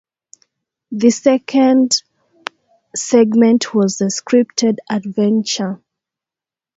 [0.89, 1.91] The second
[2.95, 5.79] segment was the scripted adventure.